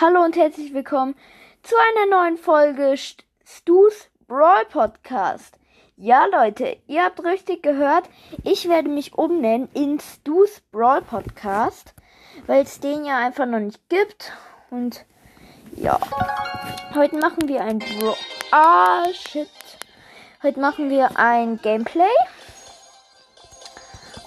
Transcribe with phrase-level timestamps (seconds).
[0.00, 1.16] Hallo und herzlich willkommen
[1.64, 5.58] zu einer neuen Folge Stu's Brawl Podcast.
[5.96, 8.08] Ja, Leute, ihr habt richtig gehört.
[8.44, 11.94] Ich werde mich umnennen in Stu's Brawl Podcast,
[12.46, 14.30] weil es den ja einfach noch nicht gibt.
[14.70, 15.04] Und
[15.74, 15.98] ja,
[16.94, 18.14] heute machen wir ein Brawl.
[18.52, 19.50] Ah, shit.
[20.44, 22.04] Heute machen wir ein Gameplay.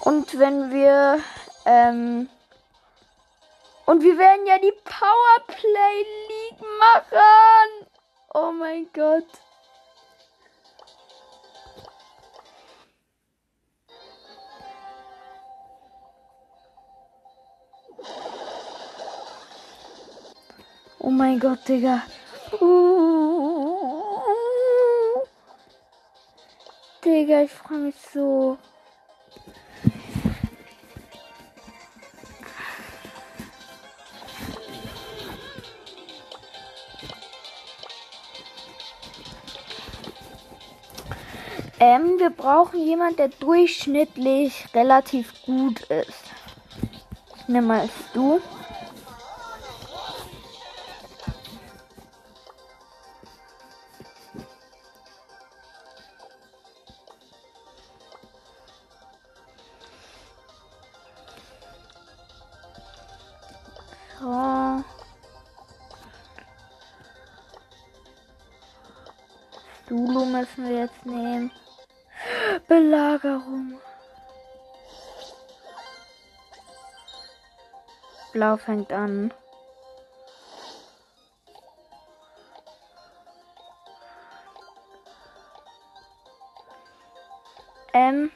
[0.04, 1.20] Und wenn wir
[1.64, 2.28] ähm,
[3.86, 7.88] und wir werden ja die Powerplay League machen.
[8.34, 9.26] Oh mein Gott.
[21.04, 22.02] Oh mein Gott, Digga.
[22.60, 24.22] Uh,
[27.04, 28.56] Digga, ich freue mich so.
[41.84, 46.30] Ähm, wir brauchen jemanden, der durchschnittlich relativ gut ist.
[47.48, 48.40] Nimm mal du.
[78.42, 79.32] Blau fängt an.
[87.94, 88.32] Ähm.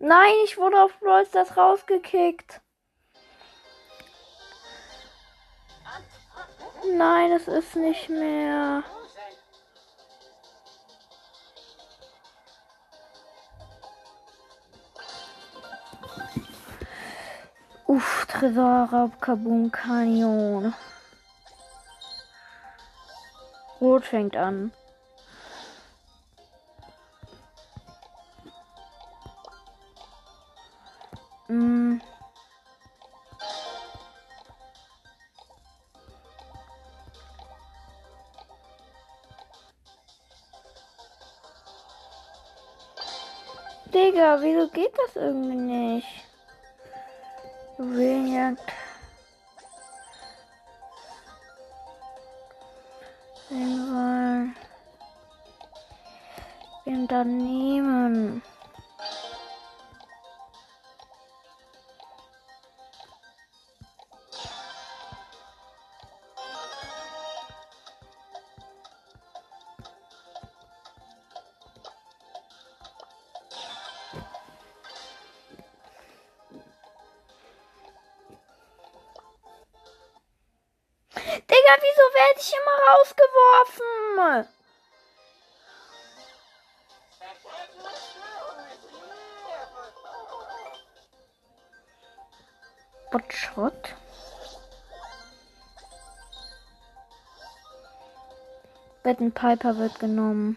[0.00, 2.60] Nein, ich wurde auf Brawl Stars rausgekickt.
[6.84, 8.82] Nein, es ist nicht mehr.
[17.86, 20.74] Uff, Tresorraub, Kabum, Kanion.
[23.80, 24.72] Rot fängt an.
[45.22, 45.61] Geht
[82.32, 84.48] werde ich immer rausgeworfen?
[93.10, 93.94] Botschrott.
[99.02, 100.56] Betten Piper wird genommen.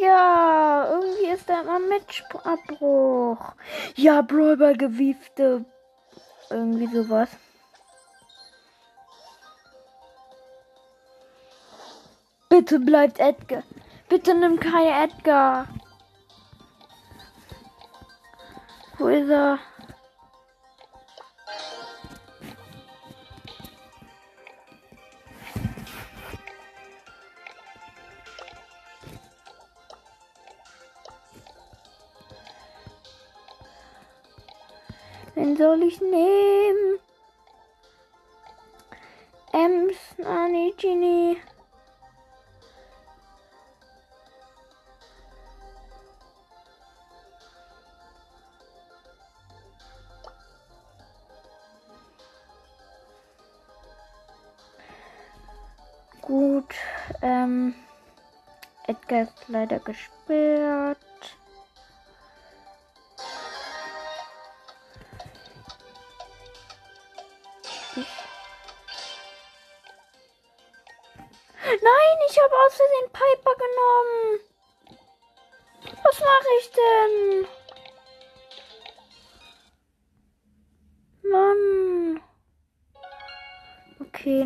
[0.00, 3.52] Digga, irgendwie ist da immer Matchabbruch.
[3.96, 5.64] Ja, Brawler gewiefte.
[6.48, 7.28] Irgendwie sowas.
[12.48, 13.62] Bitte bleibt Edgar.
[14.08, 15.66] Bitte nimm keine Edgar.
[18.98, 19.58] Wo ist er?
[35.90, 37.00] Ich nehmen?
[39.52, 41.36] Ems, Nani, Genie.
[56.20, 56.72] Gut,
[57.22, 57.74] ähm,
[58.86, 60.39] Edgar ist leider gesperrt.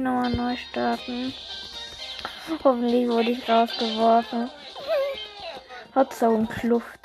[0.04, 1.32] Nochmal neu starten.
[2.62, 4.50] Hoffentlich wurde ich rausgeworfen.
[5.94, 7.03] Hat so ein Kluft.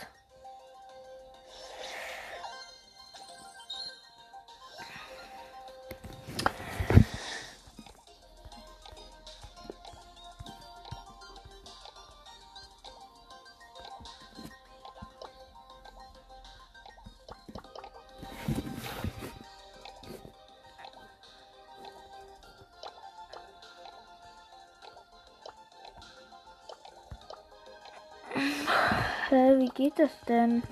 [29.30, 30.64] Hä, wie geht das denn?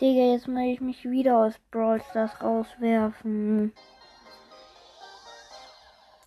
[0.00, 3.72] Digga, jetzt muss ich mich wieder aus Brawl Stars rauswerfen.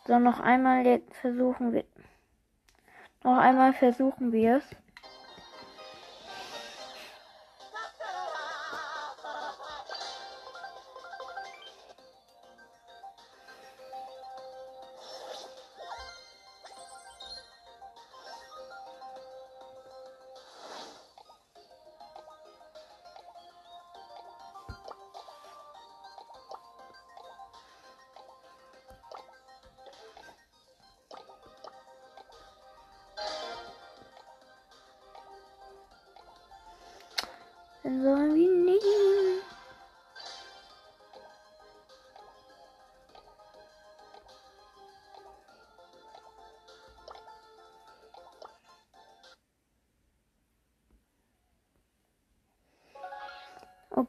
[0.06, 1.86] So, noch einmal versuchen wir.
[3.24, 4.89] Noch einmal versuchen wir es.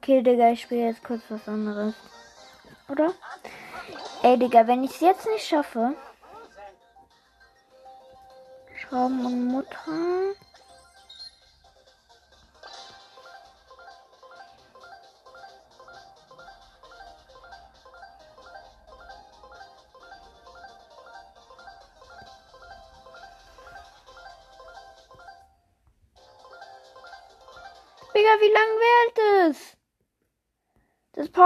[0.03, 1.95] Okay, Digga, ich spiele jetzt kurz was anderes.
[2.89, 3.13] Oder?
[4.23, 5.95] Ey, Digga, wenn ich es jetzt nicht schaffe.
[8.77, 9.77] Schrauben und Mutter.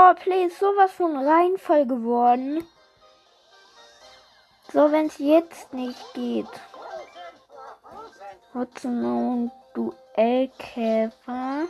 [0.05, 2.67] Powerplay ist sowas von Reinfall geworden.
[4.71, 6.47] So, wenn es jetzt nicht geht.
[8.53, 11.69] Hudson und Duellkäfer.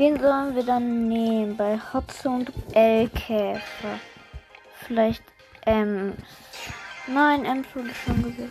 [0.00, 1.58] Wen sollen wir dann nehmen?
[1.58, 4.00] Bei Hotze und L-Käfer.
[4.86, 5.22] Vielleicht
[5.66, 6.16] Ems.
[7.06, 8.50] Nein, Ems wurde schon gewählt.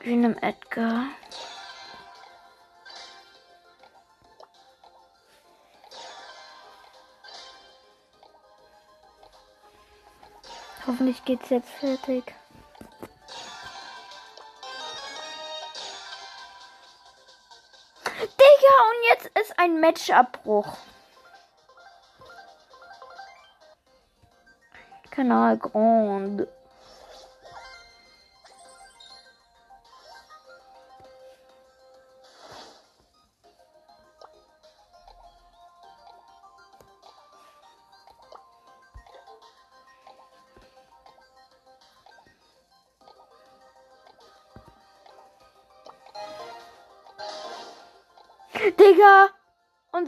[0.00, 1.08] Wir nehmen Edgar.
[10.90, 12.34] Hoffentlich geht's jetzt fertig.
[18.18, 20.76] Digga, und jetzt ist ein Matchabbruch.
[25.12, 26.48] Kanal Grand.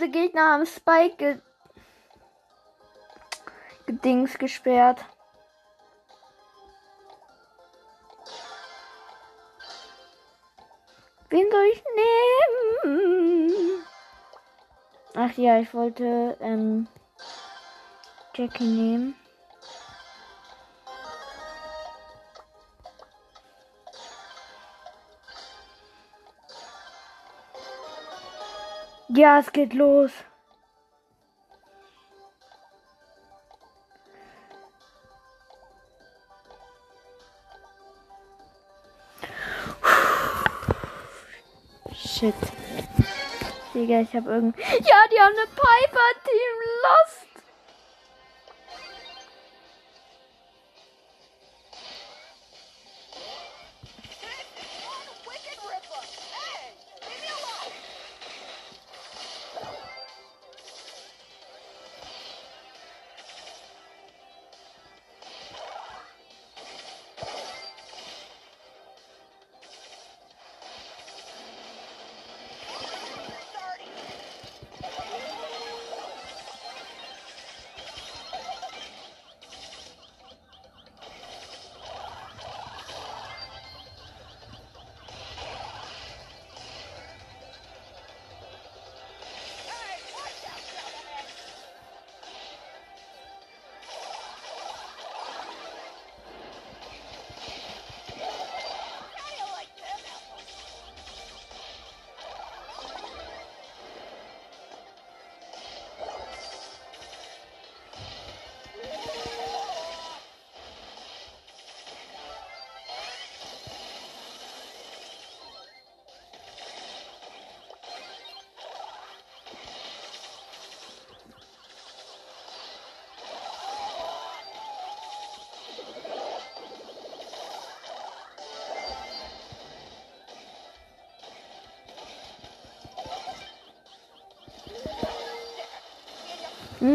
[0.02, 1.38] Unsere Gegner haben Spike ge
[3.86, 5.04] gedings gesperrt.
[11.30, 11.84] Wen soll ich
[12.84, 13.84] nehmen?
[15.14, 16.88] Ach ja, ich wollte ähm,
[18.34, 19.21] Jackie nehmen.
[29.14, 30.10] Ja, es geht los.
[41.94, 42.34] Shit.
[43.74, 44.56] Digga, ich hab irgend.
[44.56, 47.11] Ja, die haben eine Piper Team Lost.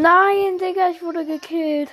[0.01, 1.89] Nein, Digga, ich wurde gekillt.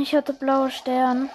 [0.00, 1.30] Ich hatte blaue Stern.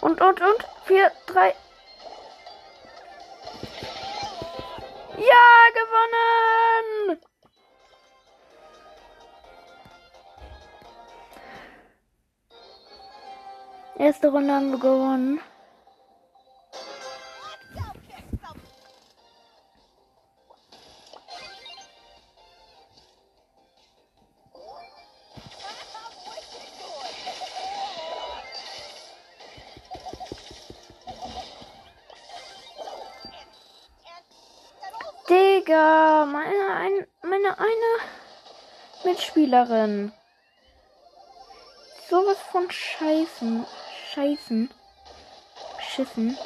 [0.00, 0.64] Und, und, und.
[0.84, 1.54] Vier, drei.
[14.16, 15.40] Erste Runde haben wir gewonnen.
[35.28, 37.68] Digga, meine, ein, meine eine
[39.04, 40.10] Mitspielerin.
[42.08, 43.66] Sowas von Scheißen.
[44.16, 44.70] Scheißen.
[45.78, 46.38] Schiffen.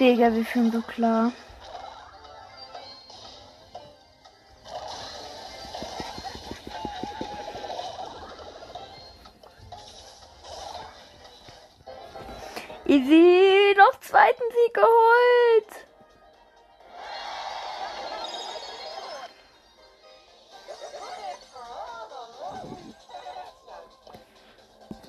[0.00, 1.30] Digga, wir fühlen so klar.
[12.86, 15.86] Easy, noch zweiten Sieg geholt.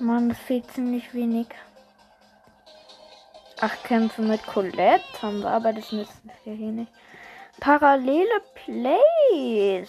[0.00, 1.46] Mann, das fehlt ziemlich wenig.
[3.64, 6.92] Ach, Kämpfe mit Colette haben wir, aber das müssen wir hier nicht.
[7.60, 9.88] Parallele Plays.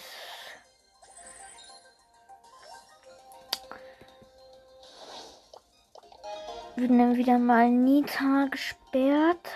[6.76, 9.48] Wir nehmen wieder mal Nita gesperrt.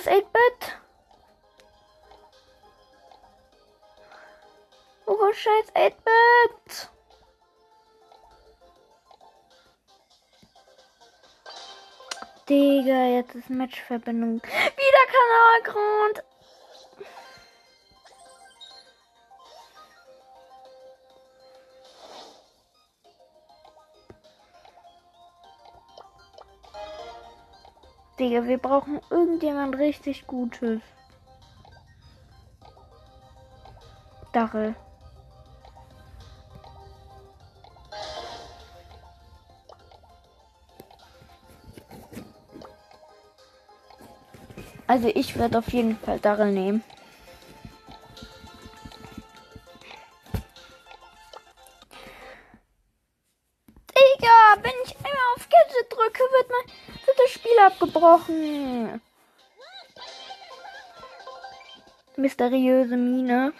[0.00, 0.78] Ist 8-Bit?
[5.04, 6.88] Wo ist scheiß 8-Bit?
[12.48, 14.40] Digga, jetzt ist Matchverbindung.
[14.42, 16.24] Wieder Kanalgrund.
[28.20, 30.82] Digga, wir brauchen irgendjemand richtig Gutes.
[34.32, 34.74] Dachel.
[44.86, 46.84] Also ich werde auf jeden Fall Darrell nehmen.
[58.00, 59.00] Spiel abgebrochen.
[62.16, 63.52] Mysteriöse Mine.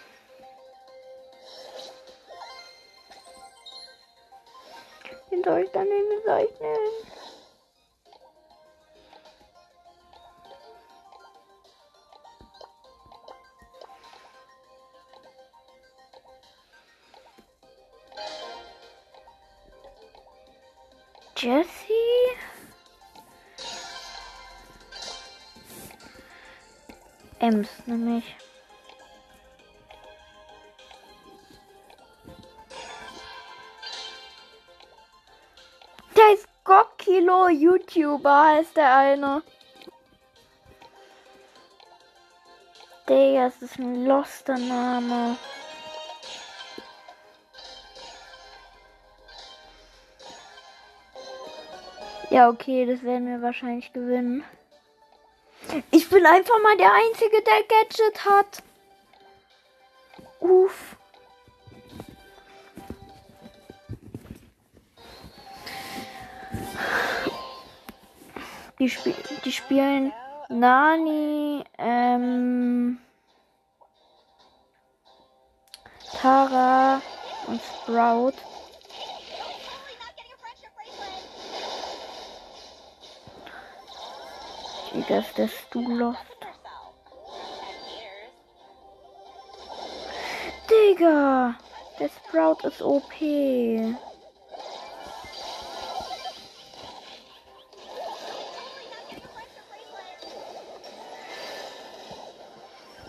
[5.31, 5.87] Den soll ich dann?
[5.87, 6.49] Den soll
[27.51, 28.35] Ems nämlich.
[36.15, 39.43] Der ist Gokilo YouTuber, heißt der eine.
[43.09, 45.35] Digga, das ist ein loster Name.
[52.29, 54.45] Ja, okay, das werden wir wahrscheinlich gewinnen.
[55.91, 58.63] Ich bin einfach mal der Einzige, der Gadget hat.
[60.39, 60.95] Uff.
[68.79, 69.13] Die, sp
[69.45, 70.11] die spielen
[70.49, 72.99] Nani, ähm,
[76.19, 77.01] Tara
[77.47, 78.33] und Sprout.
[84.93, 86.19] Wie das das du lost.
[90.69, 91.55] Digga!
[91.99, 93.11] Der Sprout ist OP.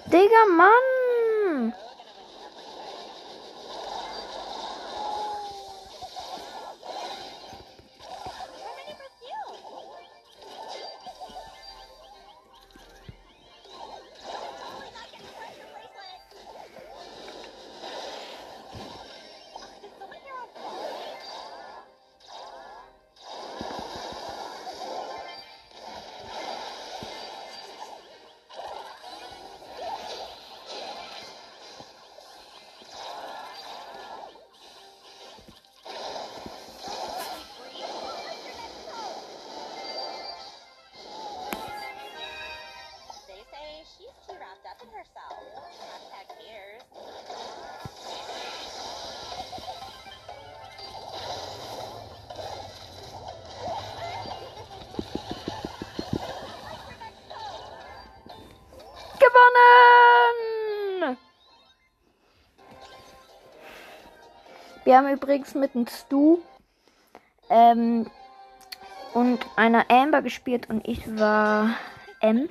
[0.07, 0.91] Digga, Mann!
[64.85, 66.38] Wir haben übrigens mit einem Stu
[67.49, 68.11] ähm,
[69.14, 71.77] und einer Amber gespielt und ich war
[72.21, 72.51] Ems.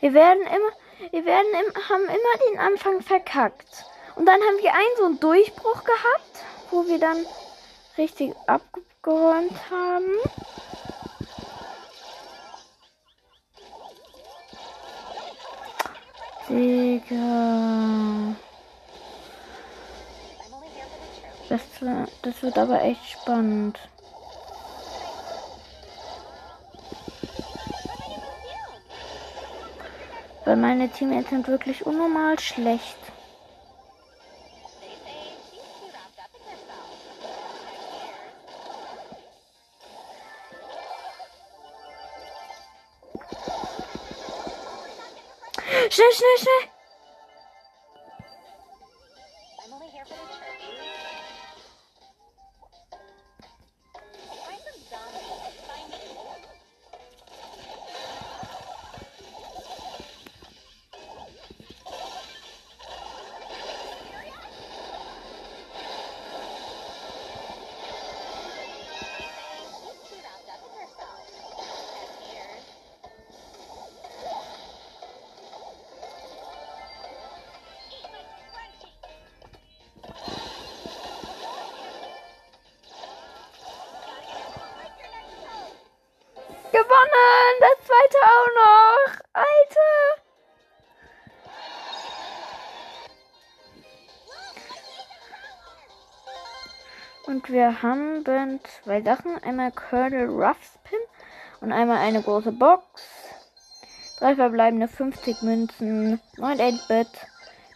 [0.00, 3.84] Wir werden immer, wir werden im, haben immer den Anfang verkackt.
[4.16, 7.24] Und dann haben wir einen so einen Durchbruch gehabt, wo wir dann
[7.98, 10.12] richtig abgeräumt haben.
[16.48, 18.36] Digga.
[21.48, 21.60] Das,
[22.22, 23.78] das wird aber echt spannend.
[30.44, 32.96] Weil meine Teammates sind wirklich unnormal schlecht.
[45.90, 46.71] Schnell, schnell, schnell!
[97.52, 98.24] Wir haben
[98.82, 99.36] zwei Sachen.
[99.44, 100.98] Einmal Colonel Ruffs Pin
[101.60, 102.84] und einmal eine große Box.
[104.18, 107.08] Drei verbleibende 50 Münzen, 9 8-Bit,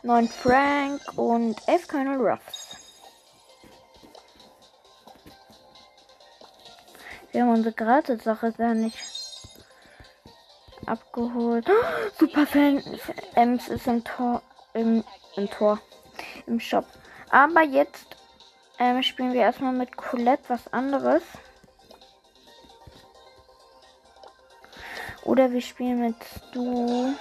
[0.03, 2.77] 9 Frank und 11 Colonel Ruffs.
[7.33, 8.99] Wir haben unsere Gratis-Sache gar nicht
[10.87, 11.69] abgeholt.
[11.69, 12.83] Oh, Super Fan
[13.35, 15.05] Ems ist im Tor, im,
[15.37, 15.79] im Tor,
[16.47, 16.87] im Shop.
[17.31, 18.16] Aber jetzt
[18.79, 21.23] ähm, spielen wir erstmal mit Colette was anderes.
[25.25, 27.15] Oder wir spielen mit Stu.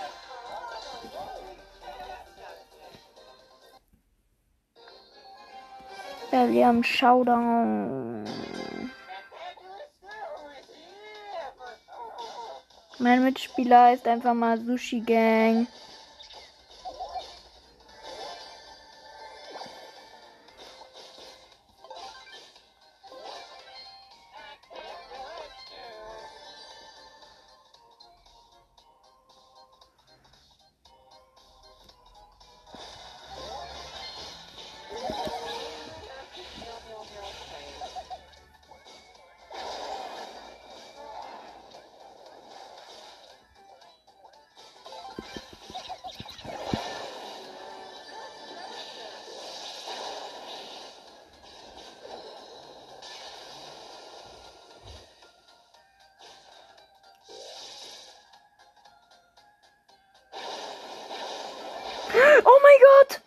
[6.31, 8.25] Ja, wir haben Showdown.
[12.99, 15.67] Mein Mitspieler ist einfach mal Sushi Gang.
[62.75, 63.24] Mein Gott!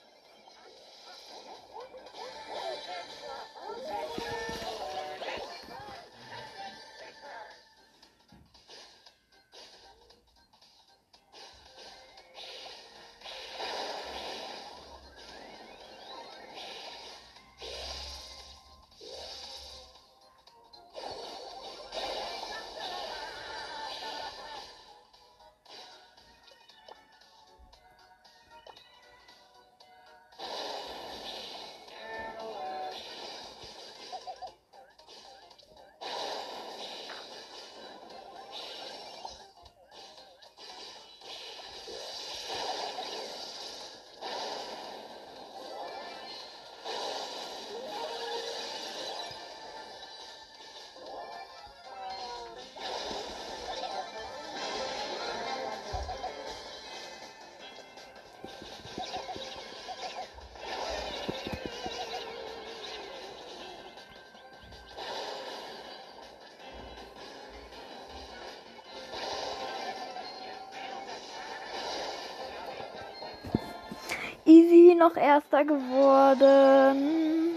[74.99, 77.57] Noch erster geworden.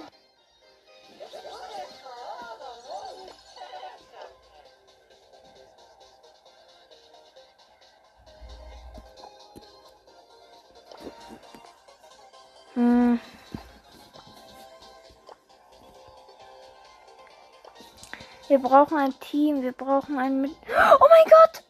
[12.76, 13.20] Hm.
[18.48, 20.46] Wir brauchen ein Team, wir brauchen ein.
[20.46, 21.61] Oh mein Gott!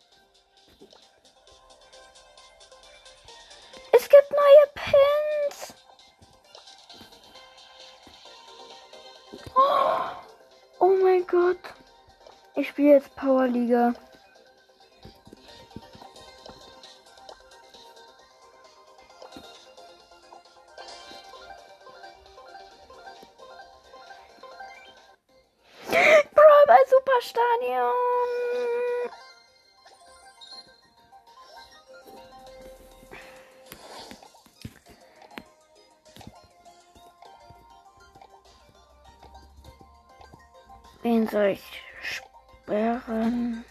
[41.32, 43.64] Soll ich sperren?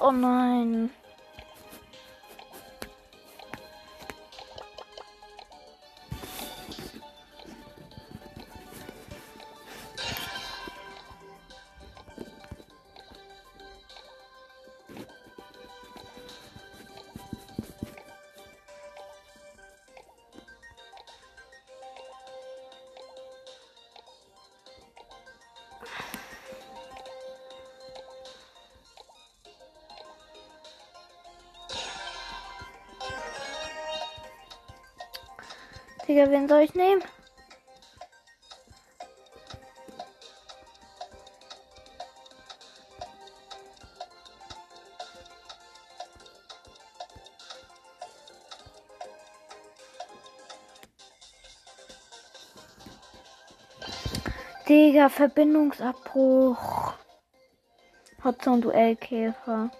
[0.00, 0.90] Oh nein.
[36.10, 37.04] Digga, wen soll ich nehmen?
[54.68, 56.94] Digga, Verbindungsabbruch.
[58.24, 59.70] Hotzone Duellkäfer.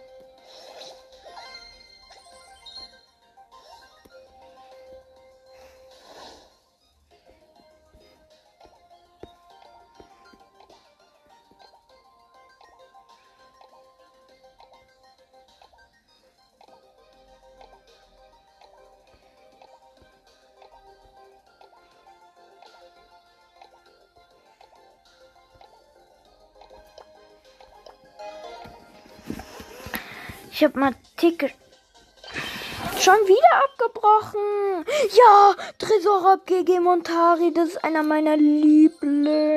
[30.60, 31.54] Ich hab mal Ticket.
[33.00, 34.84] Schon wieder abgebrochen.
[35.16, 39.49] Ja, Tresorab GG Montari, das ist einer meiner Lieblings.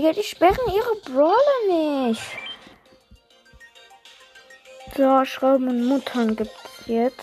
[0.00, 2.22] Digga, die sperren ihre Brawler nicht.
[4.96, 7.20] So, Schrauben und Muttern gibt's jetzt.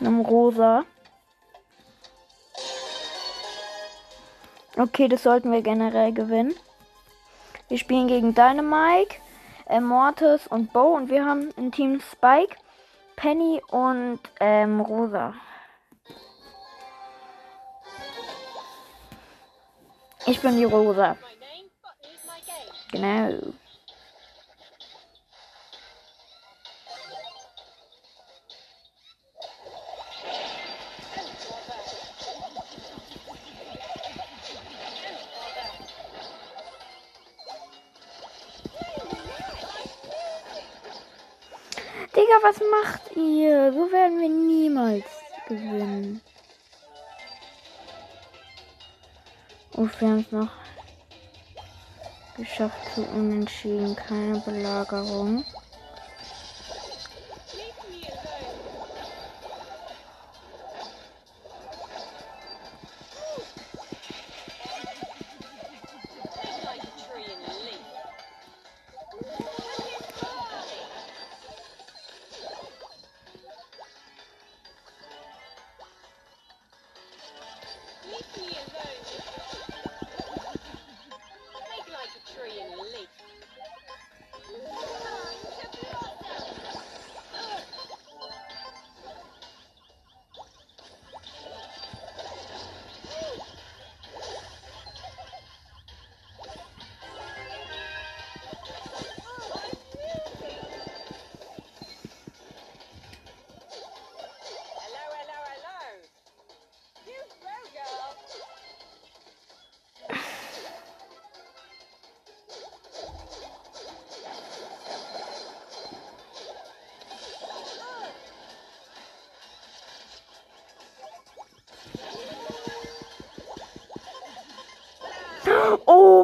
[0.00, 0.84] Nehme rosa.
[4.76, 6.54] Okay, das sollten wir generell gewinnen.
[7.68, 9.16] Wir spielen gegen Dynamike,
[9.80, 12.56] Mortis und Bo und wir haben ein Team Spike,
[13.14, 15.34] Penny und ähm, Rosa.
[20.26, 21.16] Ich bin die Rosa.
[22.90, 23.52] Genau.
[42.50, 43.72] Was macht ihr?
[43.72, 45.04] So werden wir niemals
[45.46, 46.20] gewinnen.
[49.76, 50.50] Uff, wir haben es noch
[52.36, 53.94] geschafft zu unentschieden.
[53.94, 55.44] Keine Belagerung.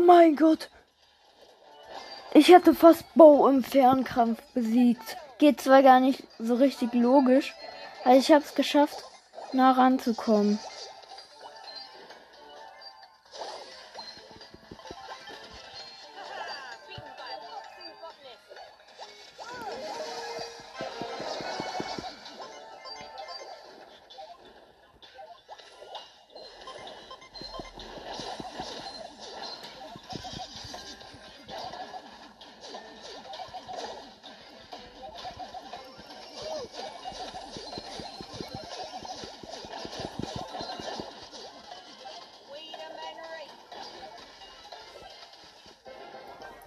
[0.07, 0.71] Mein Gott.
[2.33, 5.17] Ich hatte fast Bo im Fernkampf besiegt.
[5.39, 7.55] Geht zwar gar nicht so richtig logisch,
[8.05, 9.03] aber ich habe es geschafft,
[9.53, 10.59] nah ranzukommen.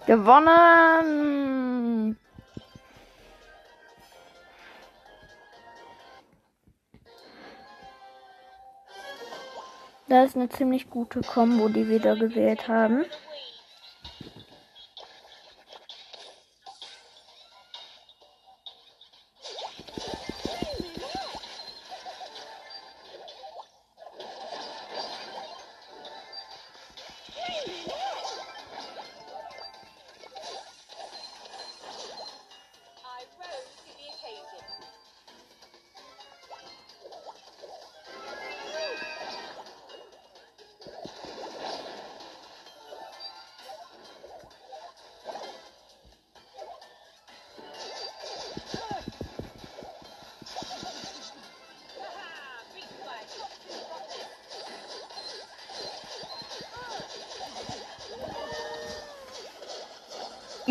[0.09, 0.57] Gewonnen!
[10.07, 13.05] Das ist eine ziemlich gute Combo, die wir da gewählt haben.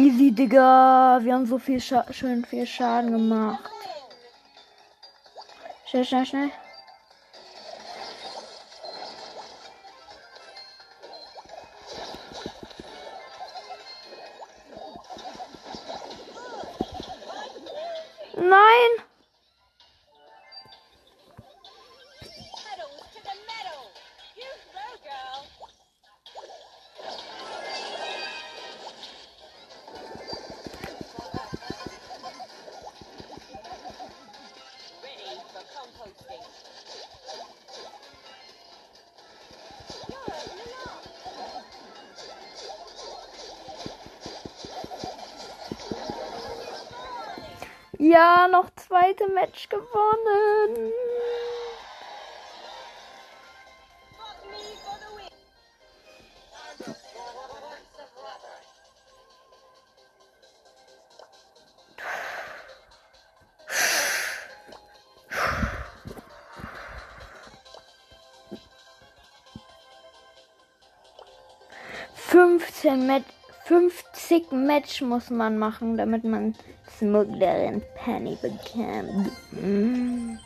[0.09, 1.19] Easy, Digga.
[1.21, 3.71] Wir haben so viel Scha schön viel Schaden gemacht.
[5.85, 6.51] Schnell, schnell, schnell.
[48.89, 50.93] Zweite Match gewonnen.
[72.15, 73.27] Fünfzehn Match,
[73.65, 76.55] 50 Match muss man machen, damit man
[76.99, 79.31] Smugglerin Penny bekommt.
[79.53, 80.37] Mm.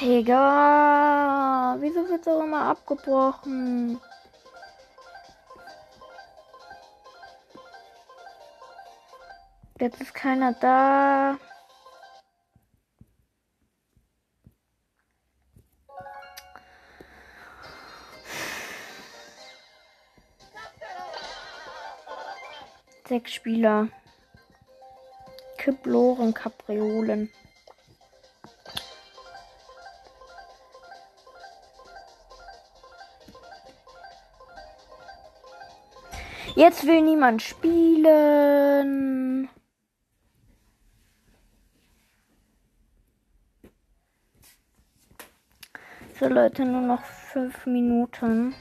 [0.00, 4.00] Digga, wieso wird's auch immer abgebrochen?
[9.78, 11.38] Jetzt ist keiner da.
[23.06, 23.88] Sechs Spieler.
[25.66, 27.28] Kiploren, Kapriolen.
[36.54, 38.68] Jetzt will niemand spielen.
[46.20, 48.54] So Leute, nur noch fünf Minuten.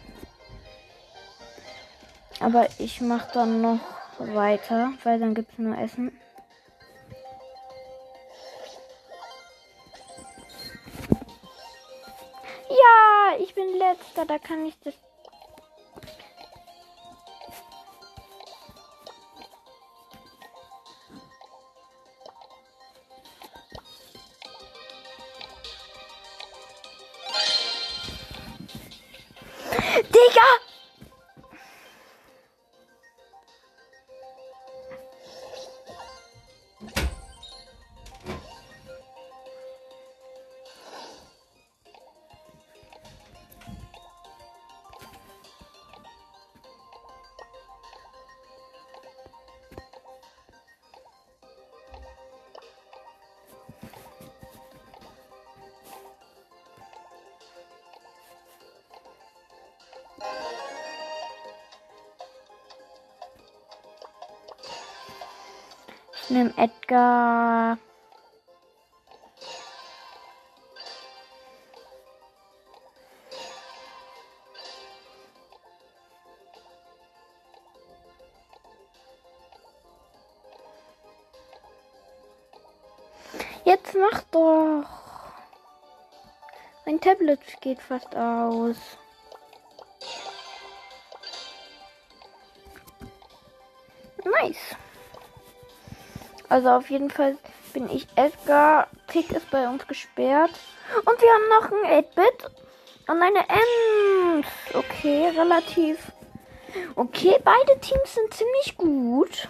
[2.40, 3.80] Aber ich mache dann noch
[4.18, 6.12] weiter, weil dann gibt es nur Essen.
[14.28, 14.94] Da kann ich das.
[66.36, 67.78] Nehme Edgar.
[83.64, 84.86] Jetzt mach doch.
[86.86, 88.78] Mein Tablet geht fast aus.
[96.56, 97.38] Also auf jeden Fall
[97.74, 98.88] bin ich Edgar.
[99.08, 100.52] Tick ist bei uns gesperrt.
[101.00, 102.50] Und wir haben noch ein 8-Bit
[103.10, 104.48] und eine Ems.
[104.74, 106.14] Okay, relativ.
[106.96, 109.50] Okay, beide Teams sind ziemlich gut.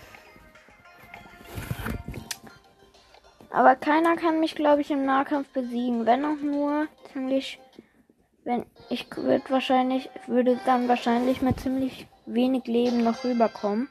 [3.51, 6.07] Aber keiner kann mich, glaube ich, im Nahkampf besiegen.
[6.07, 7.59] Wenn auch nur ziemlich.
[8.45, 13.89] Wenn ich würde wahrscheinlich, würde dann wahrscheinlich mit ziemlich wenig Leben noch rüberkommen.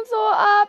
[0.00, 0.59] Wir zocken so ab.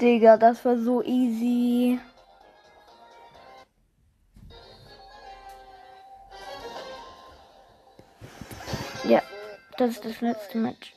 [0.00, 1.98] Digga, das war so easy.
[9.04, 9.22] Ja,
[9.76, 10.94] das ist das letzte Match.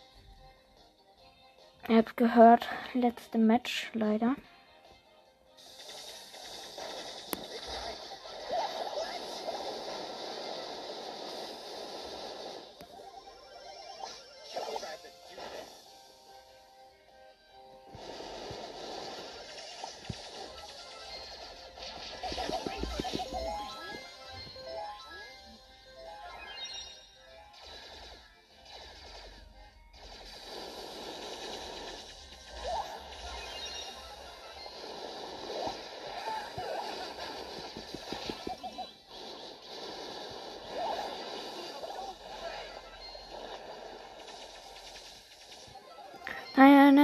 [1.87, 4.35] Ihr habt gehört, letzte Match leider.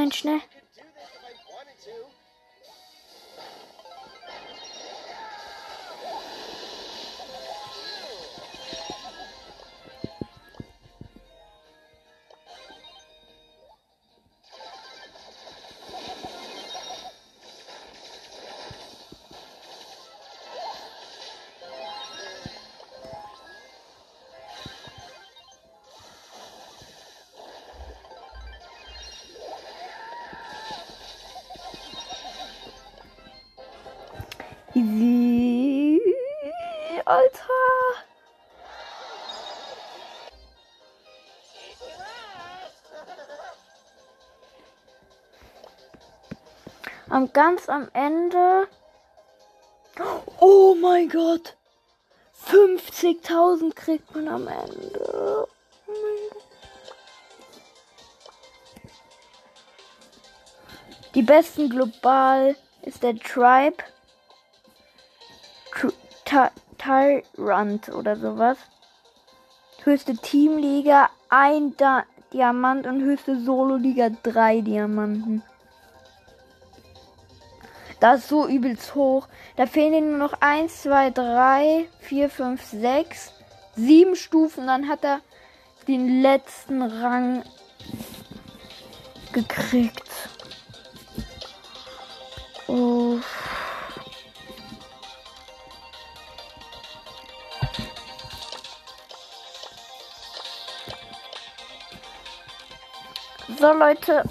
[0.08, 0.42] Nein, nein,
[47.18, 48.68] Am ganz am Ende.
[50.40, 51.58] Oh mein Gott.
[52.48, 55.48] 50.000 kriegt man am Ende.
[61.16, 63.78] Die besten global ist der Tribe.
[65.74, 65.94] Tr-
[66.24, 68.60] Ty- Tyrant oder sowas.
[69.84, 71.76] Höchste Teamliga ein
[72.32, 75.42] Diamant und höchste Solo-Liga drei Diamanten.
[78.00, 79.28] Das ist so übelst hoch.
[79.56, 83.34] Da fehlen dir nur noch 1, 2, 3, 4, 5, 6,
[83.76, 84.68] 7 Stufen.
[84.68, 85.22] Dann hat er
[85.88, 87.44] den letzten Rang
[89.32, 90.04] gekriegt.
[92.68, 93.18] Oh.
[103.60, 104.24] So Leute,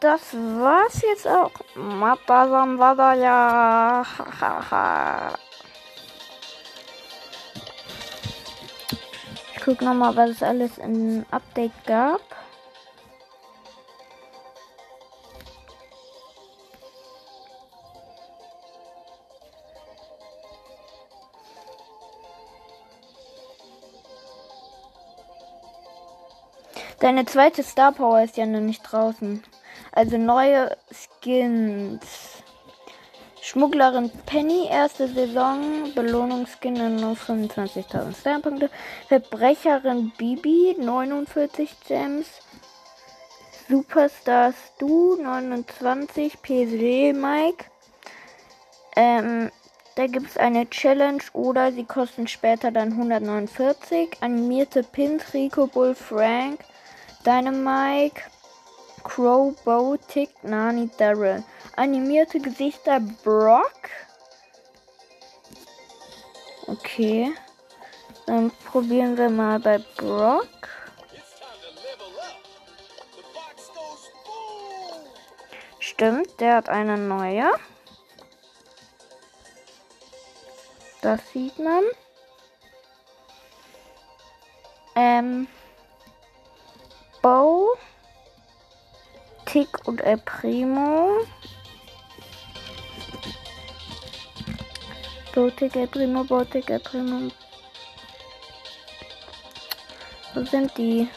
[0.00, 4.02] das war's jetzt auch Matasan Wadaya.
[4.18, 5.34] Hahaha.
[9.54, 12.20] Ich guck nochmal, was es alles im Update gab.
[27.00, 29.42] Deine zweite Star Power ist ja noch nicht draußen.
[29.92, 32.42] Also neue Skins.
[33.42, 38.70] Schmugglerin Penny, erste Saison, Belohnungsskin nur 25.000 Starpunkte.
[39.08, 42.26] Verbrecherin Bibi, 49 Gems.
[43.68, 46.42] Superstar Stu, 29.
[46.42, 47.64] PSG Mike.
[48.94, 49.50] Ähm,
[49.94, 54.18] da gibt es eine Challenge oder sie kosten später dann 149.
[54.20, 56.60] Animierte Pins, Rico Bull, Frank,
[57.24, 58.22] Dynamike,
[59.02, 61.42] Crow, Bo, Tick, Nani, Daryl.
[61.76, 63.90] Animierte Gesichter Brock.
[66.66, 67.32] Okay.
[68.26, 70.46] Dann probieren wir mal bei Brock.
[75.78, 77.50] Stimmt, der hat eine neue.
[81.02, 81.84] Das sieht man.
[84.94, 85.46] Ähm.
[87.22, 87.76] Bo.
[89.50, 91.26] Tick und El Primo.
[95.34, 97.32] Bo, Tick, El Primo, Bo, Tick, El Primo.
[100.34, 101.08] Wo sind die?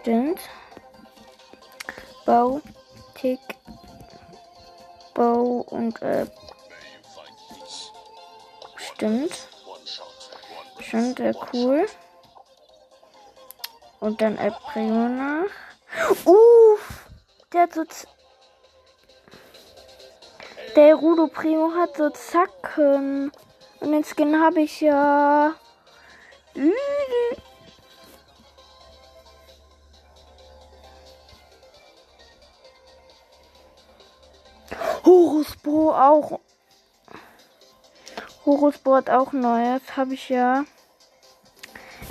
[0.00, 0.40] Stimmt.
[2.24, 2.62] Bow,
[3.16, 3.40] Tick,
[5.14, 6.26] Bow und äh,
[8.76, 9.48] stimmt.
[10.78, 11.88] Stimmt, äh, cool.
[14.00, 15.50] Und dann El Primo nach.
[16.24, 17.06] Uff!
[17.52, 17.84] Der hat so.
[20.74, 23.30] Der Rudo Primo hat so Zacken.
[23.80, 25.52] Und den Skin habe ich ja.
[26.54, 26.72] Üh.
[35.04, 36.40] Horus Bro auch.
[38.46, 39.82] Horus Bro hat auch Neues.
[39.96, 40.64] Habe ich ja.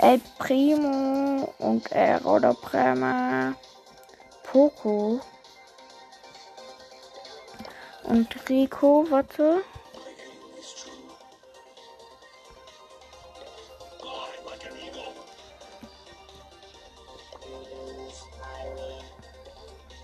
[0.02, 3.54] El Primo und El Roder Prima.
[4.43, 5.20] Poco.
[8.04, 9.62] Und Rico, warte.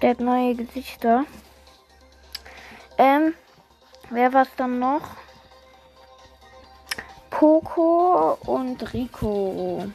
[0.02, 1.26] Der hat neue Gesichter.
[2.98, 3.34] Ähm,
[4.10, 5.25] wer war's dann noch?
[7.38, 9.92] Poco und Rico.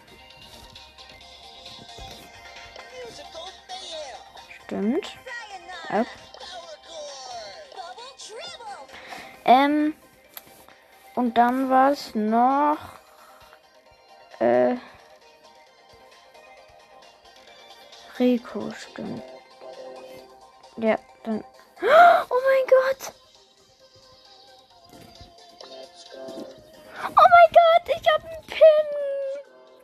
[4.65, 5.07] Stimmt.
[5.87, 6.07] Triple.
[9.47, 9.95] Ähm,
[11.15, 12.77] und dann war's noch.
[14.39, 14.77] Äh.
[18.19, 19.23] Rico, stimmt.
[20.77, 21.43] Ja, dann.
[22.33, 23.20] Oh mein Gott!
[27.23, 28.87] Mein Gott, ich hab einen Pin!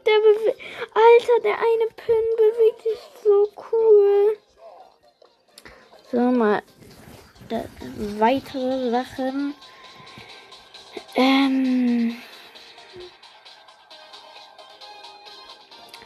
[0.07, 0.55] Der bewe
[0.95, 4.39] Alter, der eine Pin bewegt sich so cool.
[6.11, 6.63] So, mal
[8.19, 9.55] weitere Sachen.
[11.15, 12.17] Ähm.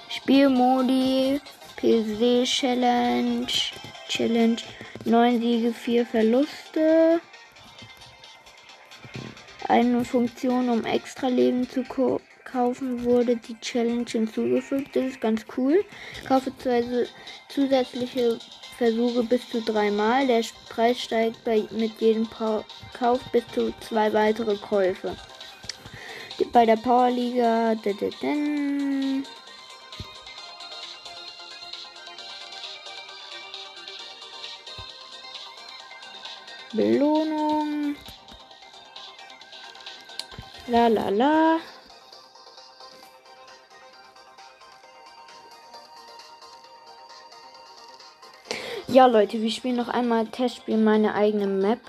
[0.09, 1.41] Spielmodi,
[1.77, 3.47] PC Challenge,
[4.09, 4.57] Challenge,
[5.05, 7.21] 9 Siege, 4 Verluste.
[9.71, 11.85] Eine Funktion, um extra Leben zu
[12.45, 14.97] kaufen, wurde die Challenge hinzugefügt.
[14.97, 15.85] Das ist ganz cool.
[16.27, 16.83] Kaufe zwei
[17.49, 18.37] zusätzliche
[18.79, 20.27] Versuche bis zu dreimal.
[20.27, 22.65] Der Preis steigt bei, mit jedem pa
[22.99, 25.17] Kauf bis zu zwei weitere Käufe.
[26.53, 27.77] Bei der Powerliga.
[27.77, 27.93] da.
[36.73, 37.60] Belohnung.
[40.71, 41.59] La la la.
[48.87, 51.81] Ja, Leute, wir spielen noch einmal Testspiel meine eigene Map.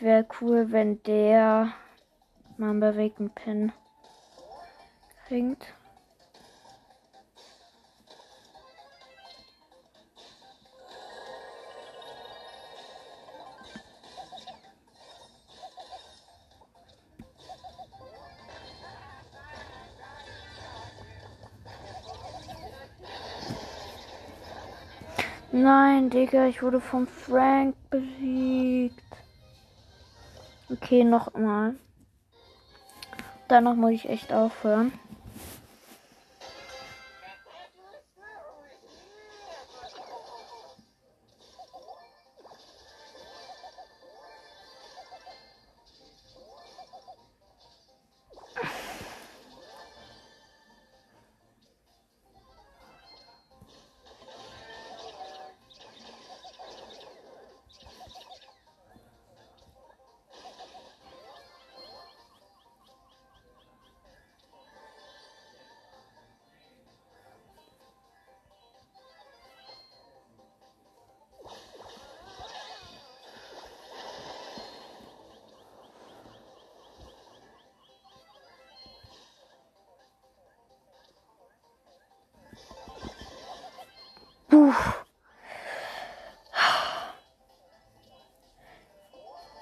[0.00, 1.74] Eigentlich wäre cool, wenn der
[2.56, 3.70] mal einen bewegten Pin
[5.26, 5.74] kriegt.
[25.52, 29.19] Nein, Digga, ich wurde vom Frank besiegt.
[30.82, 31.74] Okay, nochmal.
[33.48, 34.92] Danach muss ich echt aufhören.
[84.50, 84.74] Puh.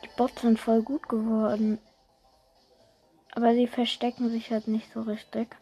[0.02, 1.78] Die Bots sind voll gut geworden.
[3.34, 5.54] Aber sie verstecken sich halt nicht so richtig.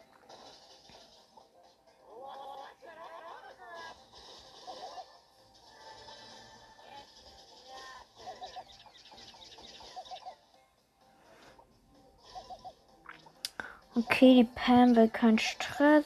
[13.93, 16.05] Okay, die Pam will keinen Stress.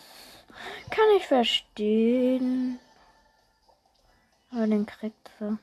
[0.90, 2.80] Kann ich verstehen.
[4.62, 5.58] Aber den kriegt sie.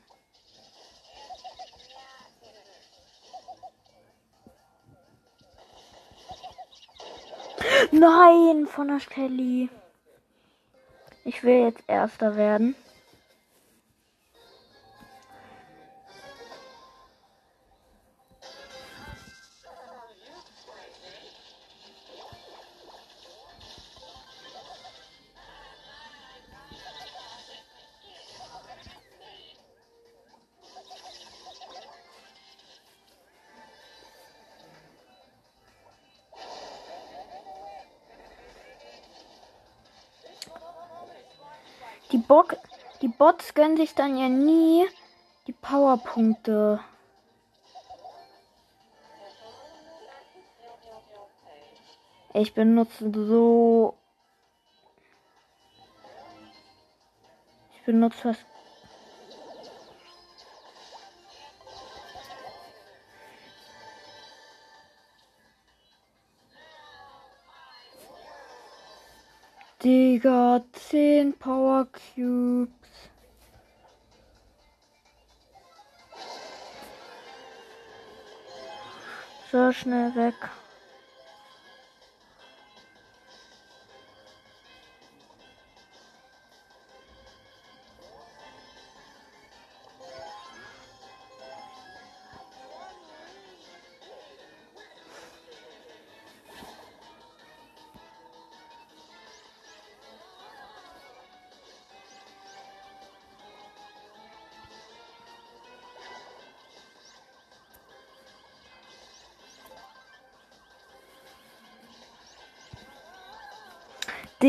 [7.91, 9.69] Nein, von der Shelly.
[11.23, 12.75] Ich will jetzt Erster werden.
[43.19, 44.87] Bots gönnen sich dann ja nie
[45.45, 46.79] die Powerpunkte.
[52.33, 53.97] Ich benutze so.
[57.75, 58.37] Ich benutze was.
[69.83, 72.78] Digga, 10 Power Cubes.
[79.51, 80.35] So schnell weg.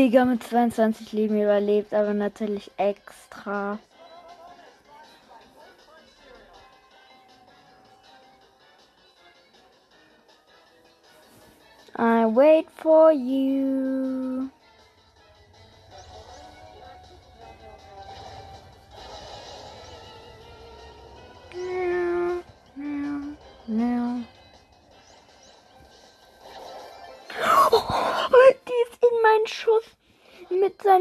[0.01, 3.77] Digga mit 22 Leben überlebt, aber natürlich extra.
[11.95, 14.49] I wait for you.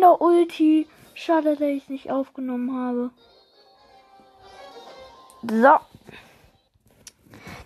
[0.00, 0.86] Mit seiner Ulti.
[1.14, 3.10] Schade, dass ich es nicht aufgenommen habe.
[5.42, 5.78] So.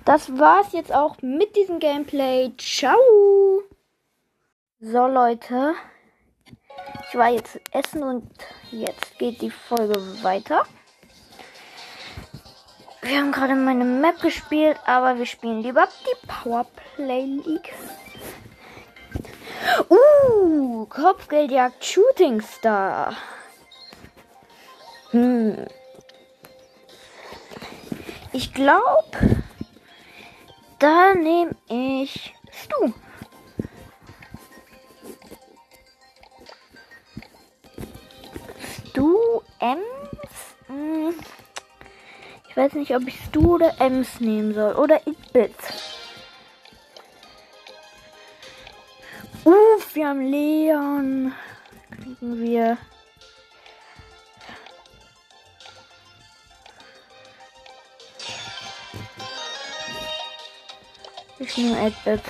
[0.04, 2.52] Das war's jetzt auch mit diesem Gameplay.
[2.58, 2.98] Ciao.
[4.80, 5.74] So, Leute.
[7.08, 8.28] Ich war jetzt essen und
[8.70, 10.64] jetzt geht die Folge weiter.
[13.02, 17.72] Wir haben gerade meine Map gespielt, aber wir spielen lieber die Powerplay League.
[19.88, 23.16] Uh, Kopfgeldjagd Shooting Star.
[25.10, 25.66] Hm.
[28.32, 29.18] Ich glaube,
[30.84, 32.92] Da nehme ich Stu.
[38.90, 39.80] Stu, Ems?
[40.66, 41.14] Hm.
[42.48, 44.74] Ich weiß nicht, ob ich Stu oder Ems nehmen soll.
[44.74, 45.83] Oder Itbits.
[50.04, 51.32] Haben Leon.
[51.90, 52.76] Kriegen wir.
[61.38, 62.20] Ich nehme Edbit.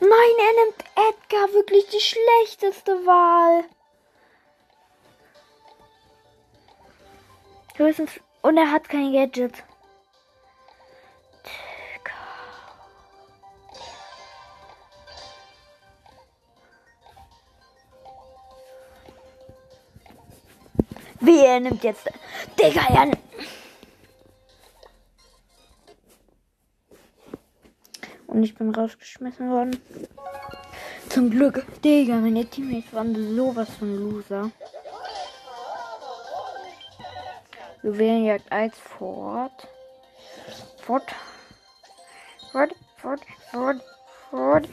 [0.00, 3.64] Nein, er nimmt Edgar wirklich die schlechteste Wahl.
[7.76, 8.12] Höchstens.
[8.40, 9.62] Und er hat kein Gadget.
[21.54, 22.10] Er nimmt jetzt.
[22.58, 23.12] Digga, er.
[28.26, 29.80] Und ich bin rausgeschmissen worden.
[31.08, 31.64] Zum Glück.
[31.82, 34.50] Digga, meine Teammates waren sowas von Loser.
[37.82, 39.68] Juwelenjagd als fort.
[40.78, 41.04] Fort.
[42.50, 43.80] Fort, fort, fort,
[44.30, 44.68] fort.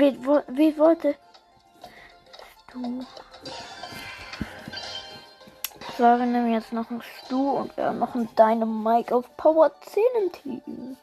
[0.00, 1.14] Wie, wo, wie wollte
[2.72, 3.04] du?
[5.98, 9.70] So, wir nehmen jetzt noch einen Stu und wir haben noch einen Dynamite auf Power
[9.82, 10.96] 10 im Team.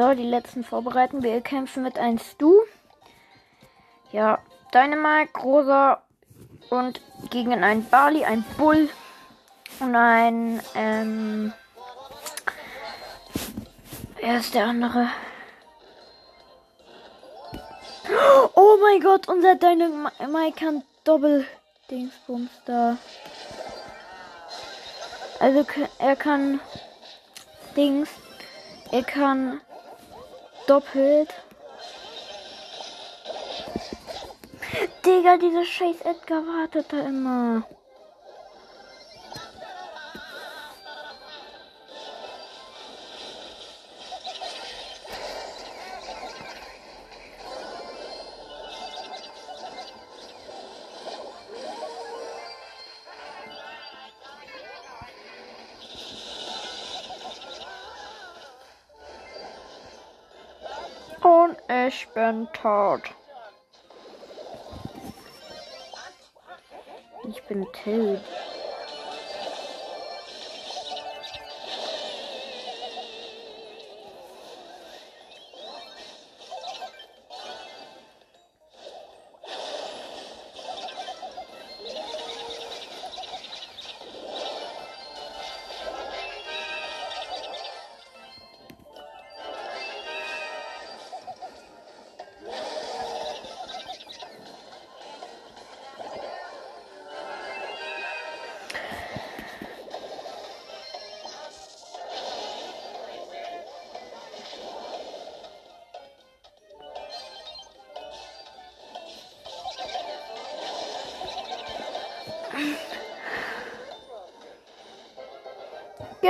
[0.00, 1.22] So, die letzten vorbereiten.
[1.22, 2.54] Wir kämpfen mit einem Stu.
[4.12, 4.38] Ja,
[4.72, 6.00] Dynamite, Rosa
[6.70, 8.88] und gegen einen Barley, ein Bull
[9.78, 11.52] und ein, ähm,
[14.18, 15.10] wer ist der andere?
[18.54, 22.96] Oh mein Gott, unser Dynamite kann Doppel-Dingsbums da.
[25.40, 25.66] Also
[25.98, 26.58] er kann
[27.76, 28.08] Dings,
[28.92, 29.60] er kann
[30.70, 31.34] doppelt.
[35.04, 37.64] Digga, dieser scheiß Edgar wartet da immer.
[62.52, 63.02] Tot.
[67.28, 68.39] Ich bin tot.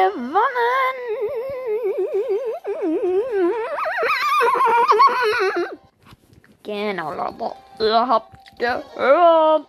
[0.01, 0.97] Gewonnen!
[6.63, 7.55] Genau, Leute.
[7.81, 9.67] Ihr habt gehört.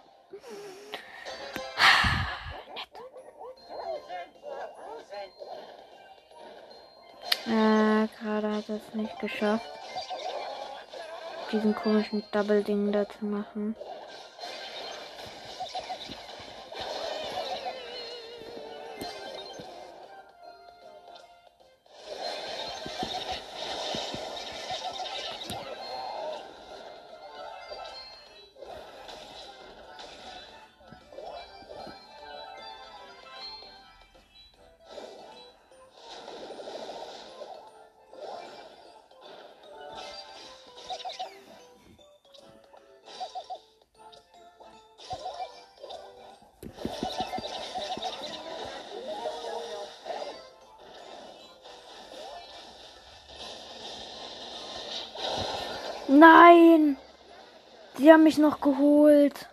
[7.46, 9.66] Äh, gerade hat es nicht geschafft,
[11.52, 13.76] diesen komischen Double-Ding da zu machen.
[58.12, 59.48] Haben mich noch geholt.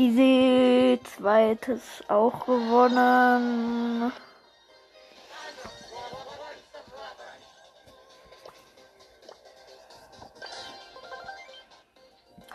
[0.00, 4.10] Easy, zweites auch gewonnen.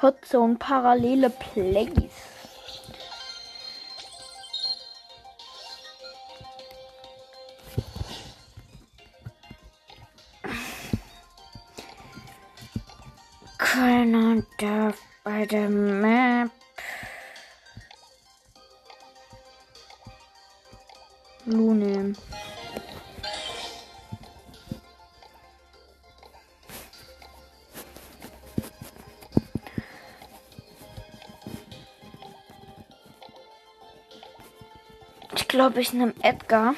[0.02, 2.25] Hot Zone parallele Plays.
[35.66, 36.76] Glaube, ich nehme Edgar.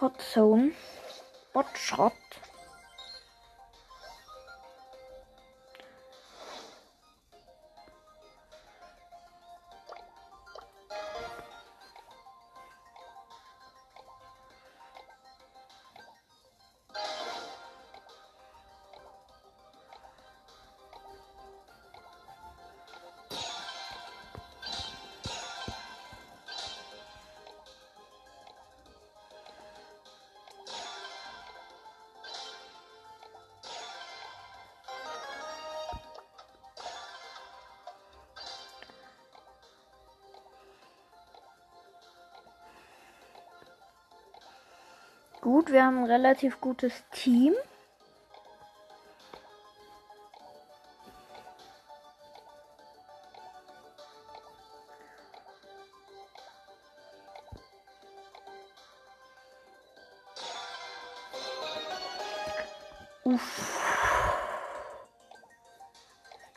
[0.00, 0.70] Hot Zone.
[1.52, 2.12] Botschrott.
[45.70, 47.54] Wir haben ein relativ gutes Team.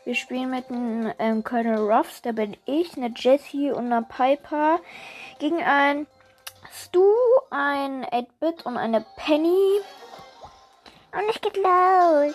[0.06, 4.80] Wir spielen mit einem ähm, Colonel Ruffs, da bin ich, eine Jessie und eine Piper
[5.40, 6.08] gegen ein
[7.52, 9.82] ein 8-Bit und eine Penny.
[11.12, 12.34] Und es geht los.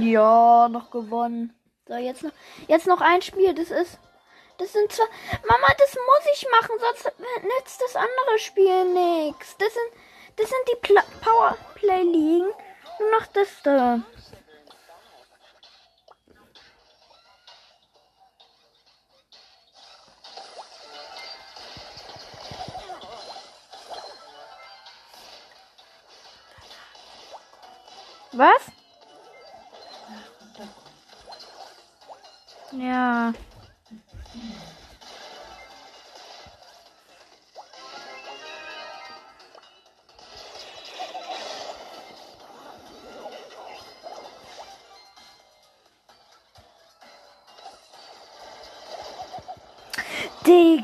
[0.00, 1.54] Ja, noch gewonnen.
[1.86, 2.32] So, jetzt noch,
[2.66, 3.54] jetzt noch ein Spiel.
[3.54, 3.98] Das ist.
[4.58, 5.04] Das sind zwei.
[5.48, 7.12] Mama, das muss ich machen, sonst
[7.42, 9.56] nützt das andere Spiel nichts.
[9.58, 10.02] Das sind.
[10.36, 12.52] Das sind die Pla Powerplay-Ligen.
[12.98, 14.00] Nur noch das da.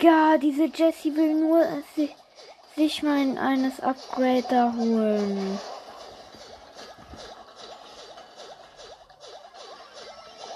[0.00, 1.62] Digga, diese Jessie will nur
[1.94, 2.14] si
[2.74, 5.58] sich mein eines Upgrade da holen.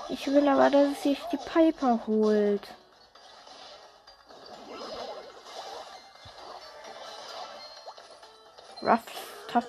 [0.08, 2.68] Ich will aber, dass es sich die Piper holt.
[8.82, 9.00] Rough,
[9.52, 9.66] tough.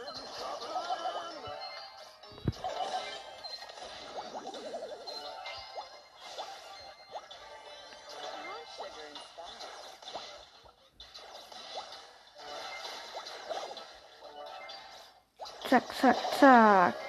[15.76, 17.05] Zack, zack, zack.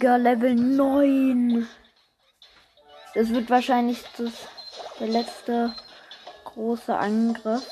[0.00, 1.68] Digga, Level 9.
[3.12, 4.32] Das wird wahrscheinlich das,
[4.98, 5.74] der letzte
[6.44, 7.70] große Angriff.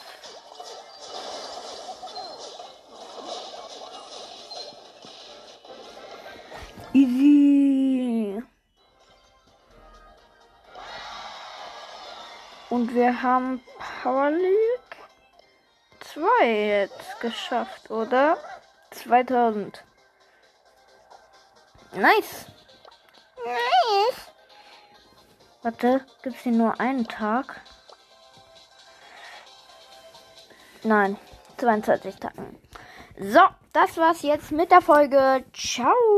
[6.93, 8.43] Easy.
[12.68, 13.62] Und wir haben
[14.03, 14.97] Power League
[16.01, 18.37] 2 jetzt geschafft, oder?
[18.91, 19.88] 2000.
[21.99, 22.46] Nice.
[23.44, 24.30] Nice.
[25.62, 27.61] Warte, gibt's hier nur einen Tag?
[30.84, 31.18] Nein,
[31.57, 32.57] 22 Tagen.
[33.18, 33.40] So,
[33.72, 35.44] das war's jetzt mit der Folge.
[35.53, 36.17] Ciao.